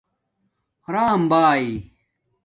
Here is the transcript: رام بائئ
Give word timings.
رام 0.93 1.21
بائئ 1.29 1.69